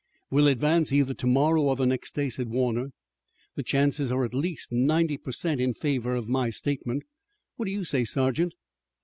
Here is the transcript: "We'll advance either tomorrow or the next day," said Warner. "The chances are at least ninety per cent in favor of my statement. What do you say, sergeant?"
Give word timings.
"We'll 0.31 0.47
advance 0.47 0.91
either 0.91 1.13
tomorrow 1.13 1.61
or 1.61 1.75
the 1.75 1.85
next 1.85 2.15
day," 2.15 2.31
said 2.31 2.49
Warner. 2.49 2.89
"The 3.53 3.61
chances 3.61 4.11
are 4.11 4.25
at 4.25 4.33
least 4.33 4.71
ninety 4.71 5.15
per 5.15 5.31
cent 5.31 5.61
in 5.61 5.75
favor 5.75 6.15
of 6.15 6.27
my 6.27 6.49
statement. 6.49 7.03
What 7.57 7.65
do 7.67 7.71
you 7.71 7.83
say, 7.83 8.03
sergeant?" 8.03 8.55